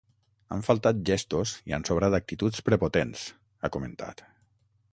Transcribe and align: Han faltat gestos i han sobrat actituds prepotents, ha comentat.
Han 0.53 0.61
faltat 0.67 1.01
gestos 1.09 1.51
i 1.71 1.75
han 1.77 1.85
sobrat 1.89 2.17
actituds 2.21 2.65
prepotents, 2.71 3.27
ha 3.67 3.71
comentat. 3.77 4.25